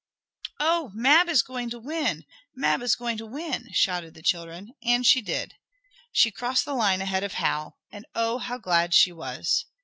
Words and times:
"Oh, 0.59 0.89
Mab 0.95 1.29
is 1.29 1.43
going 1.43 1.69
to 1.69 1.77
win! 1.79 2.25
Mab 2.55 2.81
is 2.81 2.95
going 2.95 3.17
to 3.17 3.25
win!" 3.27 3.69
shouted 3.71 4.15
the 4.15 4.23
children. 4.23 4.71
And 4.81 5.05
she 5.05 5.21
did. 5.21 5.53
She 6.11 6.31
crossed 6.31 6.65
the 6.65 6.73
line 6.73 7.01
ahead 7.03 7.23
of 7.23 7.33
Hal. 7.33 7.77
And 7.91 8.07
Oh! 8.15 8.39
how 8.39 8.57
glad 8.57 8.95
she 8.95 9.11
was. 9.11 9.65